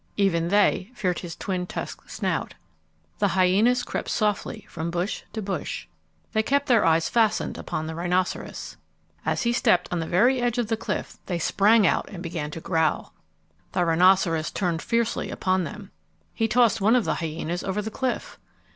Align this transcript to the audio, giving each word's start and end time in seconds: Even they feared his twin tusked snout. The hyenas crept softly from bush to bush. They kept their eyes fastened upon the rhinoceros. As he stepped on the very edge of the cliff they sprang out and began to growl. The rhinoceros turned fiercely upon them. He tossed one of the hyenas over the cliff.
Even 0.17 0.47
they 0.47 0.89
feared 0.95 1.19
his 1.19 1.35
twin 1.35 1.67
tusked 1.67 2.09
snout. 2.09 2.55
The 3.19 3.35
hyenas 3.37 3.83
crept 3.83 4.09
softly 4.09 4.65
from 4.67 4.89
bush 4.89 5.21
to 5.33 5.43
bush. 5.43 5.85
They 6.33 6.41
kept 6.41 6.65
their 6.65 6.83
eyes 6.83 7.07
fastened 7.07 7.55
upon 7.55 7.85
the 7.85 7.93
rhinoceros. 7.93 8.77
As 9.27 9.43
he 9.43 9.53
stepped 9.53 9.87
on 9.93 9.99
the 9.99 10.07
very 10.07 10.41
edge 10.41 10.57
of 10.57 10.69
the 10.69 10.75
cliff 10.75 11.19
they 11.27 11.37
sprang 11.37 11.85
out 11.85 12.09
and 12.09 12.23
began 12.23 12.49
to 12.49 12.59
growl. 12.59 13.13
The 13.73 13.85
rhinoceros 13.85 14.49
turned 14.49 14.81
fiercely 14.81 15.29
upon 15.29 15.65
them. 15.65 15.91
He 16.33 16.47
tossed 16.47 16.81
one 16.81 16.95
of 16.95 17.05
the 17.05 17.17
hyenas 17.21 17.63
over 17.63 17.79
the 17.83 17.91
cliff. 17.91 18.39